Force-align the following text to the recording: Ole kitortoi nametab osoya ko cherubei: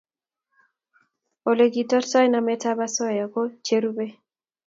Ole 1.49 1.65
kitortoi 1.73 2.27
nametab 2.31 2.77
osoya 2.85 3.25
ko 3.33 3.41
cherubei: 3.65 4.13